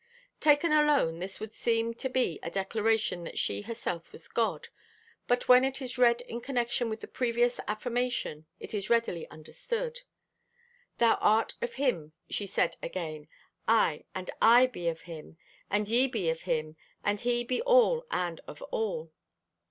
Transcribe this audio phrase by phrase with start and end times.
[0.39, 4.69] Taken alone this would seem to be a declaration that she herself was God,
[5.27, 9.99] but when it is read in connection with the previous affirmation it is readily understood.
[10.97, 13.27] "Thou art of Him," she said again,
[13.67, 15.37] "aye, and I be of Him,
[15.69, 19.11] and ye be of Him, and He be all and of all."